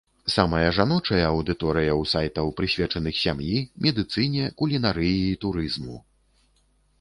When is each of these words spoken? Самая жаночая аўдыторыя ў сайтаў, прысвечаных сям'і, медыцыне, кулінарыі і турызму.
Самая 0.35 0.69
жаночая 0.77 1.19
аўдыторыя 1.31 1.91
ў 1.95 2.03
сайтаў, 2.13 2.49
прысвечаных 2.61 3.19
сям'і, 3.25 3.59
медыцыне, 3.87 4.49
кулінарыі 4.63 5.21
і 5.29 5.37
турызму. 5.47 6.01